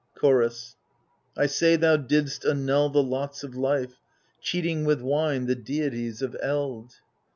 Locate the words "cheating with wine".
4.41-5.45